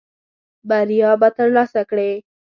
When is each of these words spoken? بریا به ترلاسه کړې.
بریا 0.69 1.11
به 1.21 1.29
ترلاسه 1.37 1.81
کړې. 1.89 2.11